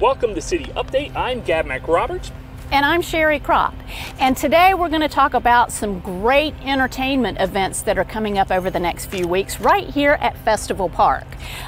Welcome 0.00 0.34
to 0.34 0.40
City 0.40 0.64
Update. 0.72 1.14
I'm 1.14 1.40
Gab 1.40 1.66
McRoberts. 1.66 2.32
And 2.74 2.84
I'm 2.84 3.02
Sherry 3.02 3.38
Crop. 3.38 3.72
And 4.18 4.36
today 4.36 4.74
we're 4.74 4.88
going 4.88 5.00
to 5.00 5.08
talk 5.08 5.34
about 5.34 5.70
some 5.70 6.00
great 6.00 6.54
entertainment 6.64 7.40
events 7.40 7.82
that 7.82 7.98
are 7.98 8.04
coming 8.04 8.36
up 8.36 8.50
over 8.50 8.68
the 8.68 8.80
next 8.80 9.06
few 9.06 9.28
weeks 9.28 9.60
right 9.60 9.88
here 9.88 10.14
at 10.20 10.36
Festival 10.38 10.88
Park. 10.88 11.24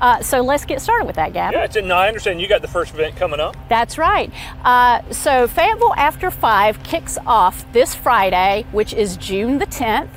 Uh, 0.00 0.20
so 0.22 0.40
let's 0.40 0.64
get 0.64 0.80
started 0.80 1.04
with 1.04 1.14
that, 1.14 1.32
Gab. 1.32 1.52
Yeah, 1.52 1.62
it's, 1.62 1.76
no, 1.76 1.94
I 1.94 2.08
understand 2.08 2.40
you 2.40 2.48
got 2.48 2.62
the 2.62 2.68
first 2.68 2.94
event 2.94 3.14
coming 3.14 3.38
up. 3.38 3.56
That's 3.68 3.96
right. 3.96 4.32
Uh, 4.64 5.02
so 5.12 5.46
Fayetteville 5.46 5.94
After 5.94 6.32
Five 6.32 6.82
kicks 6.82 7.16
off 7.26 7.70
this 7.72 7.94
Friday, 7.94 8.66
which 8.72 8.92
is 8.92 9.16
June 9.18 9.58
the 9.58 9.66
10th. 9.66 10.08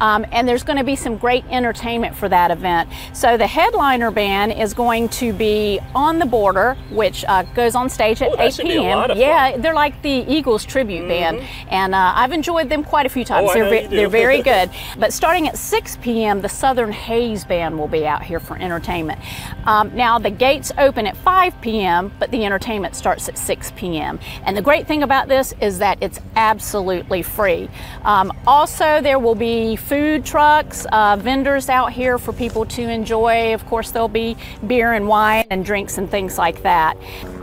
Um, 0.00 0.26
and 0.32 0.46
there's 0.46 0.64
going 0.64 0.78
to 0.78 0.84
be 0.84 0.96
some 0.96 1.16
great 1.16 1.46
entertainment 1.46 2.14
for 2.14 2.28
that 2.28 2.50
event. 2.50 2.90
So 3.14 3.38
the 3.38 3.46
headliner 3.46 4.10
band 4.10 4.52
is 4.52 4.74
going 4.74 5.08
to 5.10 5.32
be 5.32 5.80
On 5.94 6.18
the 6.18 6.26
Border, 6.26 6.76
which 6.90 7.24
uh, 7.26 7.44
goes 7.54 7.74
on 7.74 7.88
stage 7.88 8.20
at 8.20 8.32
oh, 8.32 8.42
8 8.42 8.56
p.m. 8.58 9.16
Yeah, 9.16 9.56
they're 9.56 9.72
like 9.72 10.02
the 10.02 10.25
Eagles 10.26 10.64
tribute 10.64 11.00
mm-hmm. 11.00 11.08
band, 11.08 11.42
and 11.68 11.94
uh, 11.94 12.12
I've 12.14 12.32
enjoyed 12.32 12.68
them 12.68 12.84
quite 12.84 13.06
a 13.06 13.08
few 13.08 13.24
times. 13.24 13.50
Oh, 13.50 13.54
they're, 13.54 13.70
ve- 13.70 13.86
they're 13.86 14.08
very 14.08 14.42
good. 14.52 14.70
But 14.98 15.12
starting 15.12 15.48
at 15.48 15.56
6 15.56 15.96
p.m., 16.02 16.40
the 16.42 16.48
Southern 16.48 16.92
Haze 16.92 17.44
Band 17.44 17.78
will 17.78 17.88
be 17.88 18.06
out 18.06 18.22
here 18.22 18.40
for 18.40 18.56
entertainment. 18.56 19.20
Um, 19.66 19.94
now, 19.94 20.18
the 20.18 20.30
gates 20.30 20.72
open 20.78 21.06
at 21.06 21.16
5 21.16 21.60
p.m., 21.60 22.12
but 22.18 22.30
the 22.30 22.44
entertainment 22.44 22.94
starts 22.94 23.28
at 23.28 23.38
6 23.38 23.72
p.m. 23.76 24.18
And 24.44 24.56
the 24.56 24.62
great 24.62 24.86
thing 24.86 25.02
about 25.02 25.28
this 25.28 25.54
is 25.60 25.78
that 25.78 25.98
it's 26.00 26.20
absolutely 26.36 27.22
free. 27.22 27.68
Um, 28.02 28.32
also, 28.46 29.00
there 29.00 29.18
will 29.18 29.34
be 29.34 29.76
food 29.76 30.24
trucks, 30.24 30.86
uh, 30.92 31.16
vendors 31.16 31.68
out 31.68 31.92
here 31.92 32.18
for 32.18 32.32
people 32.32 32.64
to 32.66 32.82
enjoy. 32.82 33.54
Of 33.54 33.66
course, 33.66 33.90
there'll 33.90 34.08
be 34.08 34.36
beer 34.66 34.92
and 34.92 35.08
wine 35.08 35.44
and 35.50 35.64
drinks 35.64 35.98
and 35.98 36.10
things 36.10 36.38
like 36.38 36.62
that. 36.62 36.96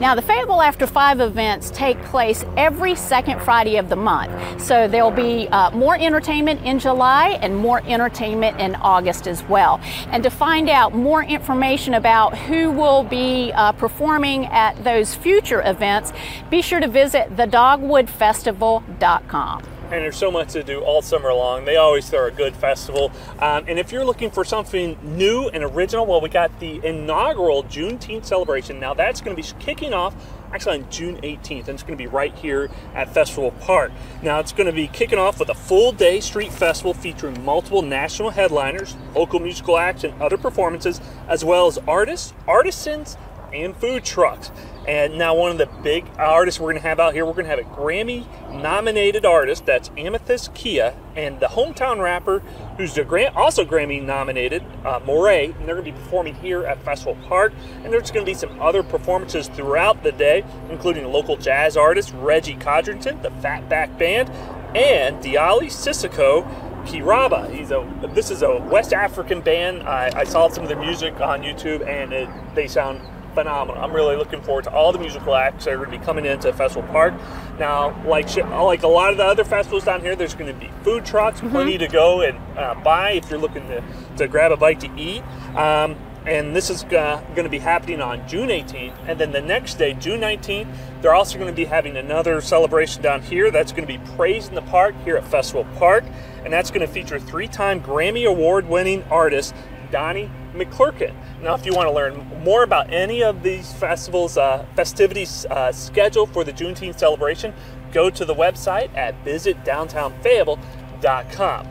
Now, 0.00 0.14
the 0.14 0.20
Fayetteville 0.22 0.60
After 0.60 0.86
Five 0.86 1.20
events 1.20 1.70
take 1.70 2.00
place 2.04 2.44
every 2.56 2.94
second 2.94 3.40
Friday 3.40 3.76
of 3.76 3.88
the 3.88 3.96
month. 3.96 4.62
So 4.62 4.86
there'll 4.88 5.10
be 5.10 5.48
uh, 5.48 5.70
more 5.72 5.96
entertainment 5.96 6.62
in 6.64 6.78
July 6.78 7.38
and 7.42 7.56
more 7.56 7.82
entertainment 7.86 8.60
in 8.60 8.74
August 8.76 9.26
as 9.26 9.42
well. 9.44 9.80
And 10.08 10.22
to 10.22 10.30
find 10.30 10.68
out 10.68 10.94
more 10.94 11.24
information 11.24 11.94
about 11.94 12.36
who 12.36 12.70
will 12.70 13.04
be 13.04 13.52
uh, 13.52 13.72
performing 13.72 14.44
at 14.46 14.84
those 14.84 15.14
future 15.14 15.62
events, 15.64 16.12
be 16.50 16.60
sure 16.62 16.80
to 16.80 16.88
visit 16.88 17.36
thedogwoodfestival.com 17.36 19.75
and 19.90 20.02
there's 20.02 20.16
so 20.16 20.30
much 20.30 20.52
to 20.52 20.64
do 20.64 20.80
all 20.80 21.00
summer 21.00 21.32
long. 21.32 21.64
They 21.64 21.76
always 21.76 22.08
throw 22.10 22.26
a 22.26 22.30
good 22.30 22.56
festival. 22.56 23.12
Um, 23.38 23.64
and 23.68 23.78
if 23.78 23.92
you're 23.92 24.04
looking 24.04 24.30
for 24.30 24.44
something 24.44 24.98
new 25.02 25.48
and 25.48 25.62
original, 25.62 26.06
well, 26.06 26.20
we 26.20 26.28
got 26.28 26.58
the 26.58 26.84
inaugural 26.84 27.62
Juneteenth 27.64 28.24
celebration. 28.24 28.80
Now, 28.80 28.94
that's 28.94 29.20
going 29.20 29.36
to 29.36 29.42
be 29.42 29.48
kicking 29.60 29.94
off 29.94 30.14
actually 30.52 30.78
on 30.78 30.90
June 30.90 31.16
18th, 31.18 31.60
and 31.60 31.70
it's 31.70 31.82
going 31.82 31.96
to 31.96 32.02
be 32.02 32.06
right 32.06 32.34
here 32.34 32.70
at 32.94 33.12
Festival 33.12 33.50
Park. 33.52 33.92
Now, 34.22 34.40
it's 34.40 34.52
going 34.52 34.66
to 34.66 34.72
be 34.72 34.88
kicking 34.88 35.18
off 35.18 35.38
with 35.38 35.48
a 35.48 35.54
full 35.54 35.92
day 35.92 36.20
street 36.20 36.52
festival 36.52 36.94
featuring 36.94 37.44
multiple 37.44 37.82
national 37.82 38.30
headliners, 38.30 38.96
local 39.14 39.40
musical 39.40 39.78
acts, 39.78 40.04
and 40.04 40.20
other 40.20 40.36
performances, 40.36 41.00
as 41.28 41.44
well 41.44 41.66
as 41.66 41.78
artists, 41.86 42.32
artisans, 42.48 43.16
and 43.56 43.76
food 43.76 44.04
trucks. 44.04 44.50
And 44.86 45.18
now, 45.18 45.34
one 45.34 45.50
of 45.50 45.58
the 45.58 45.66
big 45.82 46.06
artists 46.16 46.60
we're 46.60 46.70
going 46.72 46.80
to 46.80 46.88
have 46.88 47.00
out 47.00 47.12
here, 47.12 47.26
we're 47.26 47.32
going 47.32 47.46
to 47.46 47.50
have 47.50 47.58
a 47.58 47.64
Grammy 47.64 48.24
nominated 48.52 49.24
artist. 49.24 49.66
That's 49.66 49.88
Amythyst 49.90 50.50
Kiah, 50.54 50.94
and 51.16 51.40
the 51.40 51.46
hometown 51.46 52.00
rapper, 52.00 52.38
who's 52.76 52.96
also 53.34 53.64
Grammy 53.64 54.00
nominated, 54.00 54.62
uh, 54.84 55.00
Morray. 55.00 55.46
And 55.58 55.66
they're 55.66 55.74
going 55.74 55.86
to 55.86 55.92
be 55.92 55.98
performing 55.98 56.36
here 56.36 56.64
at 56.64 56.80
Festival 56.84 57.16
Park. 57.26 57.52
And 57.82 57.92
there's 57.92 58.12
going 58.12 58.24
to 58.24 58.30
be 58.30 58.34
some 58.34 58.60
other 58.62 58.84
performances 58.84 59.48
throughout 59.48 60.04
the 60.04 60.12
day, 60.12 60.44
including 60.70 61.04
local 61.06 61.36
jazz 61.36 61.76
artist 61.76 62.12
Reggie 62.14 62.54
Codrington, 62.54 63.22
the 63.22 63.30
Fatback 63.30 63.98
Band, 63.98 64.30
and 64.76 65.16
Diali 65.16 65.66
Cissokho 65.66 66.46
Kiraba. 66.86 67.52
He's 67.52 67.72
a 67.72 67.84
this 68.14 68.30
is 68.30 68.42
a 68.42 68.58
West 68.58 68.92
African 68.92 69.40
band. 69.40 69.82
I, 69.82 70.20
I 70.20 70.24
saw 70.24 70.48
some 70.48 70.62
of 70.62 70.68
their 70.68 70.78
music 70.78 71.20
on 71.20 71.42
YouTube, 71.42 71.84
and 71.86 72.12
it, 72.12 72.28
they 72.54 72.68
sound 72.68 73.00
phenomenal. 73.36 73.84
I'm 73.84 73.92
really 73.92 74.16
looking 74.16 74.40
forward 74.40 74.64
to 74.64 74.72
all 74.72 74.92
the 74.92 74.98
musical 74.98 75.34
acts 75.34 75.66
that 75.66 75.74
are 75.74 75.76
going 75.76 75.90
to 75.90 75.98
be 75.98 76.04
coming 76.04 76.24
into 76.24 76.52
Festival 76.54 76.88
Park. 76.90 77.14
Now, 77.58 78.02
like 78.06 78.34
like 78.36 78.82
a 78.82 78.88
lot 78.88 79.12
of 79.12 79.18
the 79.18 79.24
other 79.24 79.44
festivals 79.44 79.84
down 79.84 80.00
here, 80.00 80.16
there's 80.16 80.34
going 80.34 80.52
to 80.52 80.58
be 80.58 80.70
food 80.82 81.04
trucks, 81.04 81.38
mm-hmm. 81.38 81.50
plenty 81.50 81.78
to 81.78 81.86
go 81.86 82.22
and 82.22 82.38
uh, 82.58 82.74
buy 82.82 83.12
if 83.12 83.30
you're 83.30 83.38
looking 83.38 83.68
to, 83.68 83.84
to 84.16 84.26
grab 84.26 84.52
a 84.52 84.56
bite 84.56 84.80
to 84.80 84.90
eat. 84.96 85.22
Um, 85.54 85.96
and 86.24 86.56
this 86.56 86.70
is 86.70 86.82
uh, 86.84 87.22
going 87.36 87.44
to 87.44 87.50
be 87.50 87.60
happening 87.60 88.00
on 88.00 88.26
June 88.26 88.48
18th. 88.48 88.96
And 89.06 89.20
then 89.20 89.30
the 89.30 89.40
next 89.40 89.74
day, 89.74 89.92
June 89.94 90.20
19th, 90.20 90.66
they're 91.00 91.14
also 91.14 91.38
going 91.38 91.50
to 91.50 91.54
be 91.54 91.66
having 91.66 91.96
another 91.96 92.40
celebration 92.40 93.00
down 93.00 93.22
here. 93.22 93.52
That's 93.52 93.70
going 93.70 93.86
to 93.86 93.98
be 93.98 94.04
Praise 94.16 94.48
in 94.48 94.56
the 94.56 94.62
Park 94.62 94.96
here 95.04 95.16
at 95.16 95.24
Festival 95.24 95.64
Park. 95.76 96.04
And 96.42 96.52
that's 96.52 96.70
going 96.70 96.80
to 96.80 96.92
feature 96.92 97.20
three 97.20 97.46
time 97.46 97.80
Grammy 97.80 98.26
Award 98.26 98.68
winning 98.68 99.04
artist 99.04 99.54
Donnie 99.90 100.30
McClurkin. 100.54 101.12
Now, 101.42 101.54
if 101.54 101.66
you 101.66 101.74
want 101.74 101.88
to 101.88 101.92
learn 101.92 102.24
more 102.42 102.62
about 102.62 102.90
any 102.92 103.22
of 103.22 103.42
these 103.42 103.72
festivals, 103.72 104.38
uh, 104.38 104.64
festivities 104.74 105.46
uh, 105.46 105.72
schedule 105.72 106.26
for 106.26 106.44
the 106.44 106.52
Juneteenth 106.52 106.98
celebration, 106.98 107.54
go 107.92 108.10
to 108.10 108.24
the 108.24 108.34
website 108.34 108.94
at 108.96 109.22
visitdowntownfayetteville.com 109.24 111.68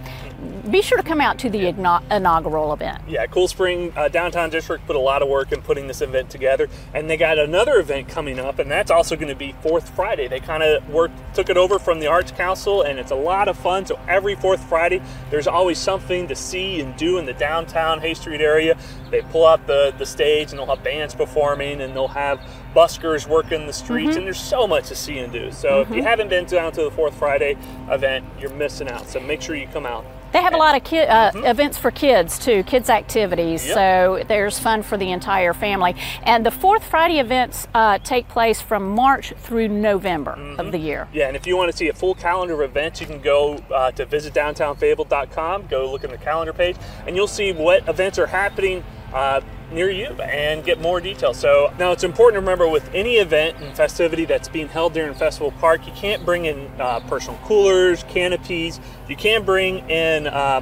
be 0.69 0.81
sure 0.81 0.97
to 0.97 1.03
come 1.03 1.22
out 1.22 1.38
to 1.40 1.50
the 1.50 1.57
yeah. 1.57 2.00
inaugural 2.12 2.73
event. 2.73 3.01
Yeah, 3.07 3.25
Cool 3.28 3.47
Spring 3.47 3.94
uh, 3.96 4.07
Downtown 4.07 4.50
District 4.50 4.85
put 4.85 4.96
a 4.96 5.00
lot 5.00 5.22
of 5.22 5.29
work 5.29 5.51
in 5.51 5.62
putting 5.62 5.88
this 5.88 6.01
event 6.01 6.29
together, 6.29 6.68
and 6.94 7.09
they 7.09 7.18
got 7.18 7.38
another 7.38 7.75
event 7.79 8.07
coming 8.07 8.40
up, 8.40 8.59
and 8.59 8.69
that's 8.69 8.91
also 8.91 9.16
going 9.16 9.28
to 9.28 9.35
be 9.35 9.53
Fourth 9.62 9.90
Friday. 9.90 10.28
They 10.28 10.40
kind 10.40 10.63
of 10.63 10.88
worked, 10.90 11.18
took 11.35 11.50
it 11.50 11.57
over 11.57 11.79
from 11.79 12.00
the 12.00 12.07
Arts 12.07 12.31
Council, 12.31 12.81
and 12.81 13.00
it's 13.00 13.12
a 13.12 13.16
lot 13.16 13.47
of 13.47 13.57
fun. 13.57 13.85
So 13.85 14.00
every 14.07 14.35
Fourth 14.35 14.63
Friday, 14.63 15.01
there's 15.29 15.47
always 15.47 15.78
something 15.78 16.28
to 16.28 16.35
see 16.35 16.81
and 16.81 16.95
do 16.97 17.18
in 17.18 17.25
the 17.25 17.34
downtown 17.34 18.00
Hay 18.01 18.13
Street 18.13 18.41
area. 18.41 18.78
They 19.12 19.22
pull 19.22 19.45
out 19.45 19.68
the 19.68 19.94
the 19.97 20.06
stage, 20.06 20.51
and 20.51 20.59
they'll 20.59 20.66
have 20.68 20.84
bands 20.84 21.13
performing, 21.16 21.81
and 21.81 21.95
they'll 21.95 22.07
have 22.07 22.40
buskers 22.75 23.28
working 23.28 23.66
the 23.68 23.74
streets, 23.74 24.09
mm-hmm. 24.09 24.18
and 24.18 24.25
there's 24.28 24.40
so 24.40 24.68
much 24.68 24.88
to 24.90 24.95
see 24.95 25.18
and 25.19 25.31
do. 25.31 25.51
So 25.51 25.69
mm-hmm. 25.69 25.81
if 25.81 25.90
you 25.90 25.95
mm-hmm. 26.01 26.09
haven't 26.09 26.29
been 26.29 26.45
down 26.45 26.72
to 26.74 26.84
the 26.84 26.91
Fourth 26.91 27.16
Friday 27.16 27.57
event, 27.90 28.25
you're 28.40 28.53
missing 28.53 28.90
out. 28.90 29.07
So 29.07 29.19
make 29.19 29.41
sure 29.41 29.56
you 29.56 29.68
come 29.68 29.85
out. 29.85 30.06
They 30.35 30.41
have 30.41 30.53
a 30.53 30.57
lot 30.57 30.75
of 30.75 30.84
ki- 30.84 31.00
uh, 31.00 31.31
mm-hmm. 31.31 31.46
events 31.46 31.78
for 31.78 31.91
kids 31.91 32.38
too, 32.38 32.63
kids 32.63 32.90
activities. 32.90 33.66
Yep. 33.66 33.73
So 33.73 34.23
there's 34.28 34.59
fun 34.59 34.84
for 34.84 34.97
the 34.97 35.13
entire 35.13 35.53
family. 35.53 35.96
And 36.23 36.46
the 36.46 36.51
Fourth 36.51 36.84
Friday 36.84 37.19
events 37.19 37.69
uh, 37.73 38.00
take 38.00 38.28
place 38.28 38.62
from 38.62 38.90
March 38.90 39.31
through 39.38 39.69
November 39.69 40.35
mm-hmm. 40.38 40.59
of 40.59 40.74
the 40.74 40.78
year. 40.78 41.07
Yeah, 41.13 41.28
and 41.28 41.38
if 41.38 41.47
you 41.47 41.56
want 41.56 41.72
to 41.72 41.78
see 41.78 41.88
a 41.88 41.94
full 41.94 42.16
calendar 42.16 42.62
of 42.62 42.69
events, 42.69 43.00
you 43.00 43.07
can 43.07 43.22
go 43.22 43.63
uh, 43.74 43.91
to 43.91 44.06
visitdowntownfayetteville.com, 44.06 45.68
go 45.68 45.90
look 45.90 46.03
in 46.03 46.12
the 46.12 46.18
calendar 46.18 46.51
page, 46.51 46.75
and 47.07 47.16
you'll 47.16 47.28
see 47.28 47.53
what 47.53 47.88
events 47.88 48.19
are 48.19 48.28
happening 48.28 48.84
uh, 49.13 49.40
near 49.72 49.90
you 49.90 50.08
and 50.22 50.64
get 50.64 50.80
more 50.81 51.02
details. 51.02 51.38
So 51.38 51.74
now 51.80 51.92
it's 51.92 52.03
important 52.03 52.36
to 52.36 52.40
remember 52.40 52.68
with 52.68 52.90
any 52.94 53.16
event 53.16 53.58
and 53.59 53.76
festivity 53.76 54.26
that's 54.26 54.48
being 54.48 54.68
held 54.68 54.94
during 54.94 55.14
Festival 55.14 55.52
Park, 55.52 55.86
you 55.86 55.94
can't 55.94 56.24
bring 56.26 56.46
in 56.46 56.70
uh, 56.80 57.00
personal 57.02 57.40
coolers, 57.44 58.04
canopies. 58.04 58.80
You 59.08 59.16
can 59.16 59.44
bring 59.44 59.90
in 59.90 60.28
uh, 60.28 60.62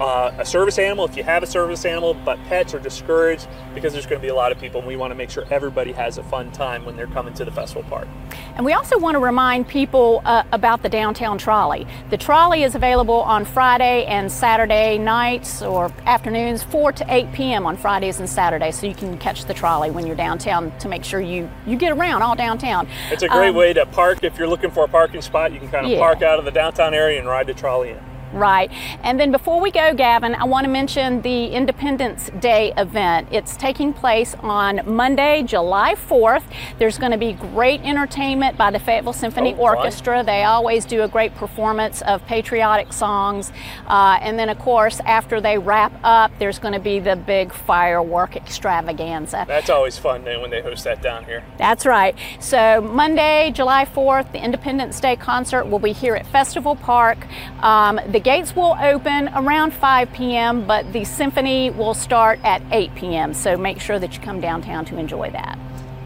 uh, 0.00 0.32
a 0.38 0.44
service 0.44 0.78
animal 0.78 1.04
if 1.04 1.16
you 1.16 1.22
have 1.22 1.42
a 1.42 1.46
service 1.46 1.84
animal, 1.84 2.14
but 2.14 2.38
pets 2.44 2.74
are 2.74 2.80
discouraged 2.80 3.46
because 3.74 3.92
there's 3.92 4.06
going 4.06 4.20
to 4.20 4.22
be 4.22 4.30
a 4.30 4.34
lot 4.34 4.52
of 4.52 4.58
people, 4.58 4.80
and 4.80 4.88
we 4.88 4.96
want 4.96 5.10
to 5.10 5.14
make 5.14 5.30
sure 5.30 5.44
everybody 5.50 5.92
has 5.92 6.18
a 6.18 6.22
fun 6.24 6.50
time 6.52 6.84
when 6.84 6.96
they're 6.96 7.06
coming 7.06 7.34
to 7.34 7.44
the 7.44 7.50
festival 7.50 7.82
park. 7.84 8.08
And 8.56 8.64
we 8.64 8.72
also 8.72 8.98
want 8.98 9.14
to 9.14 9.18
remind 9.20 9.68
people 9.68 10.22
uh, 10.24 10.42
about 10.52 10.82
the 10.82 10.88
downtown 10.88 11.38
trolley. 11.38 11.86
The 12.10 12.16
trolley 12.16 12.62
is 12.64 12.74
available 12.74 13.22
on 13.22 13.44
Friday 13.44 14.04
and 14.06 14.30
Saturday 14.30 14.98
nights 14.98 15.62
or 15.62 15.92
afternoons, 16.06 16.62
4 16.64 16.92
to 16.92 17.06
8 17.08 17.32
p.m. 17.32 17.66
on 17.66 17.76
Fridays 17.76 18.18
and 18.18 18.28
Saturdays, 18.28 18.78
so 18.78 18.86
you 18.86 18.94
can 18.94 19.16
catch 19.18 19.44
the 19.44 19.54
trolley 19.54 19.90
when 19.90 20.06
you're 20.06 20.16
downtown 20.16 20.76
to 20.78 20.88
make 20.88 21.04
sure 21.04 21.20
you, 21.20 21.48
you 21.66 21.76
get 21.76 21.92
around 21.92 22.22
all 22.22 22.34
downtown. 22.34 22.88
It's 23.10 23.22
a 23.22 23.28
great 23.28 23.50
um, 23.50 23.56
way 23.56 23.72
to 23.72 23.86
park 23.86 24.24
if 24.24 24.38
you're 24.38 24.48
looking 24.48 24.70
for 24.70 24.84
a 24.84 24.88
parking 24.88 25.22
spot. 25.22 25.52
You 25.52 25.60
can 25.60 25.68
kind 25.68 25.86
of 25.86 25.92
yeah. 25.92 25.98
park 25.98 26.22
out 26.22 26.38
of 26.38 26.44
the 26.44 26.50
downtown 26.50 26.94
area 26.94 27.18
and 27.18 27.28
ride 27.28 27.46
the 27.46 27.54
trolley 27.54 27.90
in. 27.90 28.13
Right. 28.34 28.70
And 29.02 29.18
then 29.20 29.30
before 29.30 29.60
we 29.60 29.70
go, 29.70 29.94
Gavin, 29.94 30.34
I 30.34 30.44
want 30.44 30.64
to 30.64 30.70
mention 30.70 31.22
the 31.22 31.46
Independence 31.46 32.30
Day 32.40 32.72
event. 32.76 33.28
It's 33.30 33.56
taking 33.56 33.92
place 33.92 34.34
on 34.40 34.80
Monday, 34.84 35.44
July 35.44 35.94
4th. 35.94 36.42
There's 36.78 36.98
going 36.98 37.12
to 37.12 37.18
be 37.18 37.34
great 37.34 37.80
entertainment 37.82 38.58
by 38.58 38.72
the 38.72 38.80
Fayetteville 38.80 39.12
Symphony 39.12 39.54
oh, 39.54 39.62
Orchestra. 39.62 40.24
They 40.24 40.42
always 40.42 40.84
do 40.84 41.02
a 41.02 41.08
great 41.08 41.32
performance 41.36 42.02
of 42.02 42.26
patriotic 42.26 42.92
songs. 42.92 43.52
Uh, 43.86 44.18
and 44.20 44.36
then, 44.36 44.48
of 44.48 44.58
course, 44.58 45.00
after 45.04 45.40
they 45.40 45.56
wrap 45.56 45.92
up, 46.02 46.32
there's 46.40 46.58
going 46.58 46.74
to 46.74 46.80
be 46.80 46.98
the 46.98 47.14
big 47.14 47.52
firework 47.52 48.34
extravaganza. 48.34 49.44
That's 49.46 49.70
always 49.70 49.96
fun 49.96 50.24
when 50.24 50.50
they 50.50 50.60
host 50.60 50.82
that 50.84 51.02
down 51.02 51.24
here. 51.24 51.44
That's 51.56 51.86
right. 51.86 52.16
So, 52.40 52.80
Monday, 52.80 53.52
July 53.54 53.84
4th, 53.84 54.32
the 54.32 54.42
Independence 54.42 54.98
Day 54.98 55.14
concert 55.14 55.66
will 55.66 55.78
be 55.78 55.92
here 55.92 56.16
at 56.16 56.26
Festival 56.26 56.74
Park. 56.74 57.18
Um, 57.60 58.00
the 58.08 58.23
gates 58.24 58.56
will 58.56 58.76
open 58.80 59.28
around 59.34 59.72
5 59.72 60.12
p.m., 60.12 60.66
but 60.66 60.92
the 60.92 61.04
symphony 61.04 61.70
will 61.70 61.94
start 61.94 62.40
at 62.42 62.62
8 62.72 62.94
p.m., 62.94 63.34
so 63.34 63.56
make 63.56 63.80
sure 63.80 63.98
that 63.98 64.14
you 64.14 64.20
come 64.20 64.40
downtown 64.40 64.84
to 64.86 64.98
enjoy 64.98 65.30
that. 65.30 65.58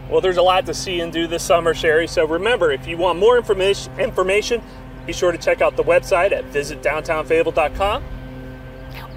Well, 0.09 0.21
there's 0.21 0.37
a 0.37 0.41
lot 0.41 0.65
to 0.67 0.73
see 0.73 0.99
and 0.99 1.13
do 1.13 1.27
this 1.27 1.43
summer, 1.43 1.73
Sherry. 1.73 2.07
So 2.07 2.25
remember, 2.27 2.71
if 2.71 2.87
you 2.87 2.97
want 2.97 3.19
more 3.19 3.37
information, 3.37 3.97
information, 3.99 4.61
be 5.05 5.13
sure 5.13 5.31
to 5.31 5.37
check 5.37 5.61
out 5.61 5.77
the 5.77 5.83
website 5.83 6.31
at 6.31 6.45
visitdowntownfayetteville.com 6.51 8.03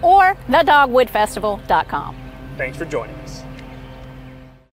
or 0.03 0.35
thedogwoodfestival.com. 0.49 2.17
Thanks 2.57 2.77
for 2.77 2.85
joining 2.85 3.17
us. 3.17 3.43